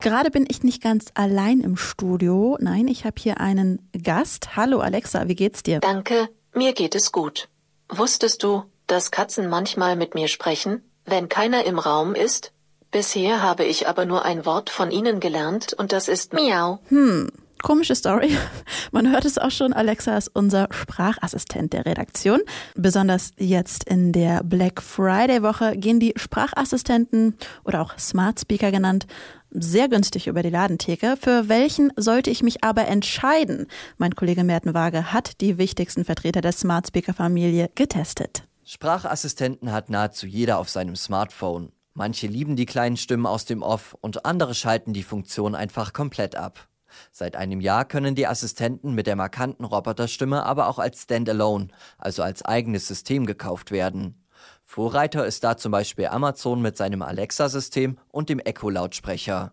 [0.00, 2.58] Gerade bin ich nicht ganz allein im Studio.
[2.60, 4.56] Nein, ich habe hier einen Gast.
[4.56, 5.80] Hallo Alexa, wie geht's dir?
[5.80, 7.48] Danke, mir geht es gut.
[7.88, 12.52] Wusstest du, dass Katzen manchmal mit mir sprechen, wenn keiner im Raum ist?
[12.90, 16.78] Bisher habe ich aber nur ein Wort von ihnen gelernt und das ist Miau.
[16.88, 17.30] Hm,
[17.62, 18.36] komische Story.
[18.92, 22.40] Man hört es auch schon, Alexa ist unser Sprachassistent der Redaktion.
[22.74, 29.06] Besonders jetzt in der Black Friday Woche gehen die Sprachassistenten oder auch Smart Speaker genannt
[29.54, 31.16] sehr günstig über die Ladentheke.
[31.18, 33.68] Für welchen sollte ich mich aber entscheiden?
[33.98, 38.42] Mein Kollege Merten Waage hat die wichtigsten Vertreter der Smart Speaker Familie getestet.
[38.64, 41.70] Sprachassistenten hat nahezu jeder auf seinem Smartphone.
[41.92, 46.34] Manche lieben die kleinen Stimmen aus dem Off und andere schalten die Funktion einfach komplett
[46.34, 46.66] ab.
[47.12, 52.22] Seit einem Jahr können die Assistenten mit der markanten Roboterstimme aber auch als Standalone, also
[52.22, 54.24] als eigenes System gekauft werden.
[54.64, 59.52] Vorreiter ist da zum Beispiel Amazon mit seinem Alexa-System und dem Echo-Lautsprecher.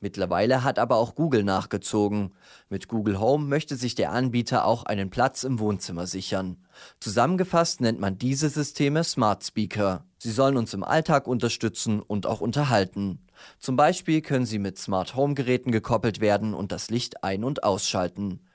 [0.00, 2.34] Mittlerweile hat aber auch Google nachgezogen.
[2.68, 6.64] Mit Google Home möchte sich der Anbieter auch einen Platz im Wohnzimmer sichern.
[7.00, 10.04] Zusammengefasst nennt man diese Systeme Smart Speaker.
[10.18, 13.23] Sie sollen uns im Alltag unterstützen und auch unterhalten.
[13.58, 17.64] Zum Beispiel können sie mit Smart Home Geräten gekoppelt werden und das Licht ein- und
[17.64, 18.46] ausschalten.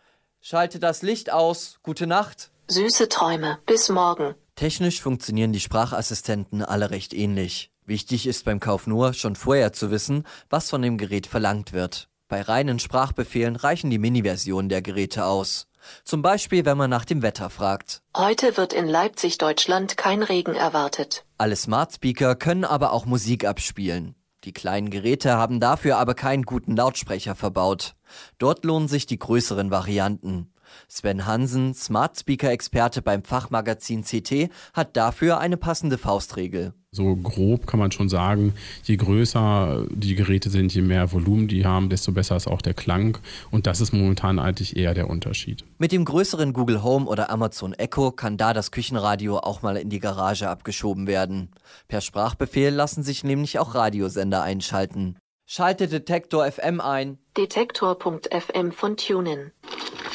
[0.41, 1.79] Schalte das Licht aus.
[1.83, 2.51] Gute Nacht.
[2.67, 3.59] Süße Träume.
[3.65, 4.35] Bis morgen.
[4.55, 7.71] Technisch funktionieren die Sprachassistenten alle recht ähnlich.
[7.85, 12.07] Wichtig ist beim Kauf nur, schon vorher zu wissen, was von dem Gerät verlangt wird.
[12.27, 15.67] Bei reinen Sprachbefehlen reichen die Mini-Versionen der Geräte aus.
[16.03, 18.03] Zum Beispiel, wenn man nach dem Wetter fragt.
[18.15, 21.25] Heute wird in Leipzig, Deutschland kein Regen erwartet.
[21.37, 24.15] Alle Smart Speaker können aber auch Musik abspielen.
[24.45, 27.95] Die kleinen Geräte haben dafür aber keinen guten Lautsprecher verbaut.
[28.37, 30.53] Dort lohnen sich die größeren Varianten.
[30.87, 36.73] Sven Hansen, Smart Speaker Experte beim Fachmagazin CT, hat dafür eine passende Faustregel.
[36.91, 38.53] So grob kann man schon sagen,
[38.83, 42.73] je größer die Geräte sind, je mehr Volumen die haben, desto besser ist auch der
[42.73, 43.19] Klang.
[43.51, 45.63] Und das ist momentan eigentlich eher der Unterschied.
[45.77, 49.89] Mit dem größeren Google Home oder Amazon Echo kann da das Küchenradio auch mal in
[49.89, 51.51] die Garage abgeschoben werden.
[51.87, 55.15] Per Sprachbefehl lassen sich nämlich auch Radiosender einschalten.
[55.45, 57.19] Schalte Detektor FM ein.
[57.37, 59.51] Detektor.fm von TuneIn.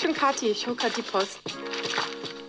[0.04, 1.41] Ich bin Kathi, ich hole gerade die Post.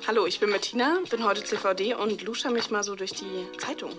[0.05, 3.91] Hallo, ich bin Bettina, bin heute CVD und lusche mich mal so durch die Zeitung.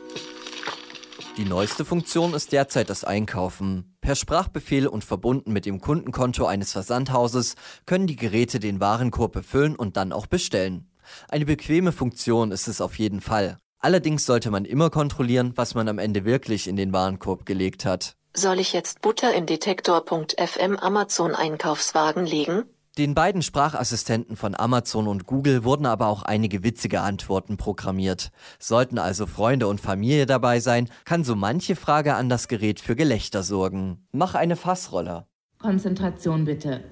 [1.39, 3.97] Die neueste Funktion ist derzeit das Einkaufen.
[4.03, 7.55] Per Sprachbefehl und verbunden mit dem Kundenkonto eines Versandhauses
[7.87, 10.91] können die Geräte den Warenkorb befüllen und dann auch bestellen.
[11.31, 13.57] Eine bequeme Funktion ist es auf jeden Fall.
[13.79, 18.17] Allerdings sollte man immer kontrollieren, was man am Ende wirklich in den Warenkorb gelegt hat.
[18.35, 22.65] Soll ich jetzt Butter in Detektor.fm Amazon Einkaufswagen legen?
[22.99, 28.31] Den beiden Sprachassistenten von Amazon und Google wurden aber auch einige witzige Antworten programmiert.
[28.59, 32.97] Sollten also Freunde und Familie dabei sein, kann so manche Frage an das Gerät für
[32.97, 34.07] Gelächter sorgen.
[34.13, 35.29] Mach eine Fassroller.
[35.59, 36.85] Konzentration bitte.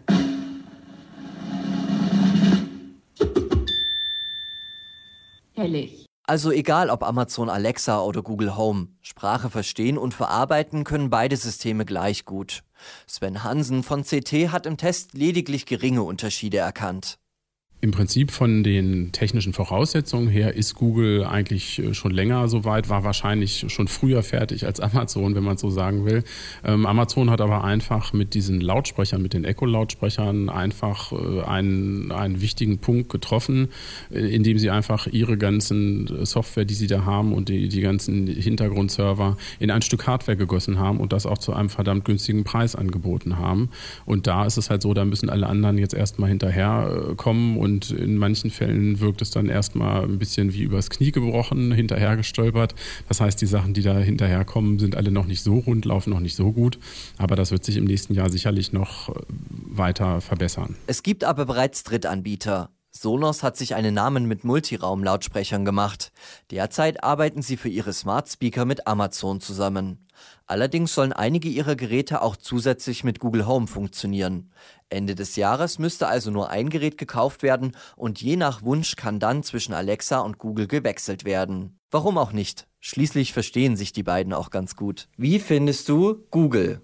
[5.55, 6.04] Hellig.
[6.27, 11.85] Also egal ob Amazon Alexa oder Google Home, Sprache verstehen und verarbeiten können beide Systeme
[11.85, 12.63] gleich gut.
[13.07, 17.19] Sven Hansen von CT hat im Test lediglich geringe Unterschiede erkannt.
[17.85, 23.05] Im Prinzip von den technischen Voraussetzungen her ist Google eigentlich äh, schon länger soweit, war
[23.05, 26.25] wahrscheinlich schon früher fertig als Amazon, wenn man so sagen will.
[26.65, 32.41] Ähm, Amazon hat aber einfach mit diesen Lautsprechern, mit den Echo-Lautsprechern einfach äh, einen, einen
[32.41, 33.69] wichtigen Punkt getroffen,
[34.11, 38.27] äh, indem sie einfach ihre ganzen Software, die sie da haben und die, die ganzen
[38.29, 42.77] Hintergrundserver in ein Stück Hardware gegossen haben und das auch zu einem verdammt günstigen Preis
[42.77, 43.69] angeboten haben.
[44.07, 47.91] Und da ist es halt so, da müssen alle anderen jetzt erstmal hinterherkommen und und
[47.91, 52.75] in manchen Fällen wirkt es dann erstmal ein bisschen wie übers Knie gebrochen, hinterher gestolpert.
[53.09, 56.21] Das heißt, die Sachen, die da hinterherkommen, sind alle noch nicht so rund, laufen noch
[56.21, 56.79] nicht so gut.
[57.19, 60.77] Aber das wird sich im nächsten Jahr sicherlich noch weiter verbessern.
[60.87, 62.71] Es gibt aber bereits Drittanbieter.
[62.97, 66.13] Sonos hat sich einen Namen mit Multiraum-Lautsprechern gemacht.
[66.53, 70.07] Derzeit arbeiten sie für ihre Smart Speaker mit Amazon zusammen.
[70.47, 74.53] Allerdings sollen einige ihrer Geräte auch zusätzlich mit Google Home funktionieren.
[74.91, 79.19] Ende des Jahres müsste also nur ein Gerät gekauft werden und je nach Wunsch kann
[79.19, 81.79] dann zwischen Alexa und Google gewechselt werden.
[81.91, 82.69] Warum auch nicht?
[82.79, 85.09] Schließlich verstehen sich die beiden auch ganz gut.
[85.17, 86.81] Wie findest du Google?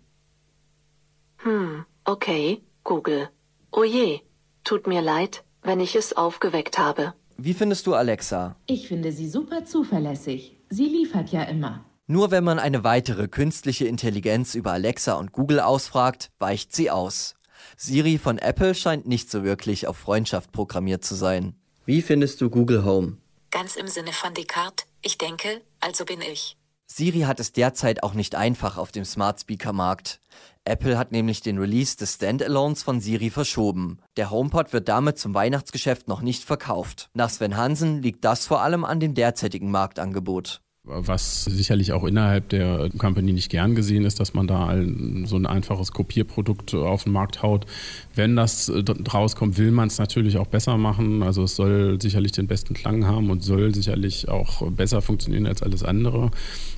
[1.37, 3.29] Hm, okay, Google.
[3.71, 4.21] Oh je,
[4.65, 7.15] tut mir leid, wenn ich es aufgeweckt habe.
[7.37, 8.57] Wie findest du Alexa?
[8.67, 10.57] Ich finde sie super zuverlässig.
[10.69, 11.85] Sie liefert ja immer.
[12.07, 17.35] Nur wenn man eine weitere künstliche Intelligenz über Alexa und Google ausfragt, weicht sie aus.
[17.77, 21.55] Siri von Apple scheint nicht so wirklich auf Freundschaft programmiert zu sein.
[21.87, 23.19] Wie findest du Google Home?
[23.51, 26.57] Ganz im Sinne von Descartes, ich denke, also bin ich.
[26.93, 30.21] Siri hat es derzeit auch nicht einfach auf dem Smart Speaker Markt.
[30.65, 34.01] Apple hat nämlich den Release des Standalones von Siri verschoben.
[34.17, 37.09] Der HomePod wird damit zum Weihnachtsgeschäft noch nicht verkauft.
[37.15, 40.63] Nach Sven Hansen liegt das vor allem an dem derzeitigen Marktangebot.
[40.85, 45.37] Was sicherlich auch innerhalb der Company nicht gern gesehen ist, dass man da ein, so
[45.37, 47.67] ein einfaches Kopierprodukt auf den Markt haut.
[48.15, 48.73] Wenn das
[49.13, 51.23] rauskommt, will man es natürlich auch besser machen.
[51.23, 55.63] Also es soll sicherlich den besten Klang haben und soll sicherlich auch besser funktionieren als
[55.63, 56.31] alles andere.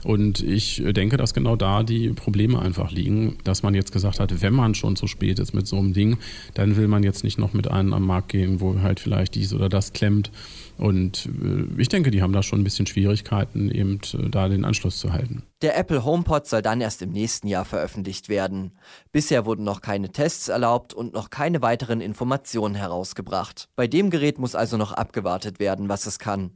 [0.02, 4.43] Und ich denke, dass genau da die Probleme einfach liegen, dass man jetzt gesagt hat,
[4.43, 6.19] wenn man schon zu spät ist mit so einem Ding,
[6.54, 9.54] dann will man jetzt nicht noch mit einem am Markt gehen, wo halt vielleicht dies
[9.54, 10.32] oder das klemmt.
[10.78, 14.64] Und äh, ich denke, die haben da schon ein bisschen Schwierigkeiten, eben äh, da den
[14.64, 15.42] Anschluss zu halten.
[15.62, 18.72] Der Apple HomePod soll dann erst im nächsten Jahr veröffentlicht werden.
[19.12, 23.68] Bisher wurden noch keine Tests erlaubt und noch keine weiteren Informationen herausgebracht.
[23.76, 26.50] Bei dem Gerät muss also noch abgewartet werden, was es kann.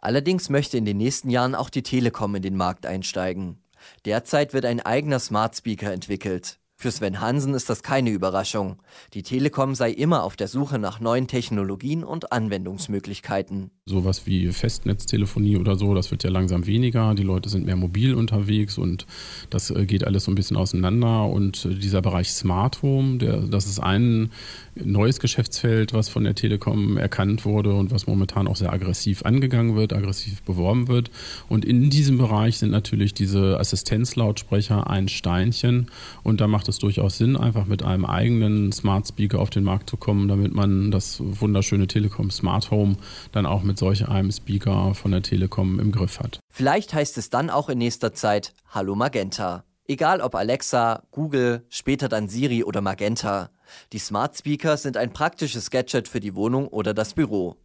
[0.00, 3.62] Allerdings möchte in den nächsten Jahren auch die Telekom in den Markt einsteigen.
[4.04, 6.58] Derzeit wird ein eigener Smart Speaker entwickelt.
[6.80, 8.76] Für Sven Hansen ist das keine Überraschung.
[9.12, 13.72] Die Telekom sei immer auf der Suche nach neuen Technologien und Anwendungsmöglichkeiten.
[13.84, 17.16] Sowas wie Festnetztelefonie oder so, das wird ja langsam weniger.
[17.16, 19.06] Die Leute sind mehr mobil unterwegs und
[19.50, 21.24] das äh, geht alles so ein bisschen auseinander.
[21.24, 24.30] Und äh, dieser Bereich Smart Home, der, das ist ein
[24.76, 29.74] neues Geschäftsfeld, was von der Telekom erkannt wurde und was momentan auch sehr aggressiv angegangen
[29.74, 31.10] wird, aggressiv beworben wird.
[31.48, 35.90] Und in diesem Bereich sind natürlich diese Assistenzlautsprecher ein Steinchen
[36.22, 39.88] und da macht es durchaus Sinn, einfach mit einem eigenen Smart Speaker auf den Markt
[39.88, 42.96] zu kommen, damit man das wunderschöne Telekom Smart Home
[43.32, 46.40] dann auch mit solch einem Speaker von der Telekom im Griff hat.
[46.52, 49.64] Vielleicht heißt es dann auch in nächster Zeit Hallo Magenta.
[49.86, 53.48] Egal ob Alexa, Google, später dann Siri oder Magenta.
[53.94, 57.56] Die Smart Speaker sind ein praktisches Gadget für die Wohnung oder das Büro.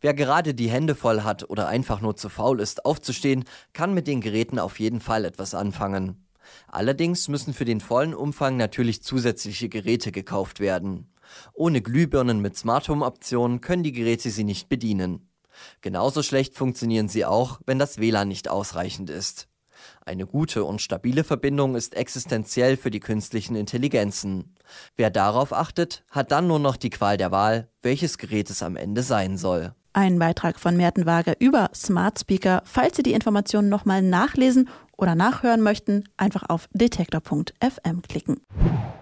[0.00, 4.08] Wer gerade die Hände voll hat oder einfach nur zu faul ist, aufzustehen, kann mit
[4.08, 6.24] den Geräten auf jeden Fall etwas anfangen.
[6.66, 11.12] Allerdings müssen für den vollen Umfang natürlich zusätzliche Geräte gekauft werden.
[11.54, 15.28] Ohne Glühbirnen mit Smart Home Optionen können die Geräte sie nicht bedienen.
[15.80, 19.48] Genauso schlecht funktionieren sie auch, wenn das WLAN nicht ausreichend ist.
[20.04, 24.54] Eine gute und stabile Verbindung ist existenziell für die künstlichen Intelligenzen.
[24.96, 28.76] Wer darauf achtet, hat dann nur noch die Qual der Wahl, welches Gerät es am
[28.76, 29.74] Ende sein soll.
[29.92, 32.62] Ein Beitrag von Merten Wager über Smart Speaker.
[32.64, 34.68] Falls Sie die Informationen nochmal nachlesen
[34.98, 38.42] oder nachhören möchten, einfach auf detektor.fm klicken.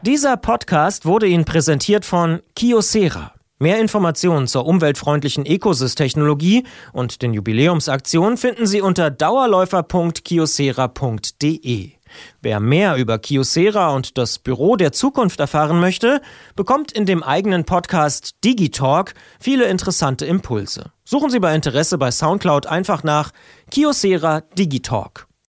[0.03, 3.33] Dieser Podcast wurde Ihnen präsentiert von Kiosera.
[3.59, 11.93] Mehr Informationen zur umweltfreundlichen Ecosys-Technologie und den Jubiläumsaktionen finden Sie unter dauerläufer.kiosera.de.
[12.43, 16.21] Wer mehr über Kiosera und das Büro der Zukunft erfahren möchte,
[16.55, 20.93] bekommt in dem eigenen Podcast Digitalk viele interessante Impulse.
[21.05, 23.33] Suchen Sie bei Interesse bei Soundcloud einfach nach
[23.71, 25.27] Kiosera Digitalk.